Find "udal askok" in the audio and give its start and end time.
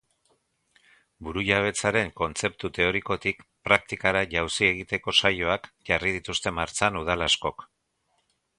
7.03-7.67